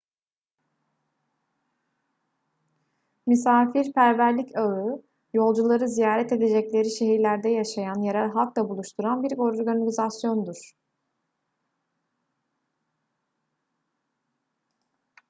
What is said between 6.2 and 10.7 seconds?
edecekleri şehirlerde yaşayan yerel halkla buluşturan bir organizasyondur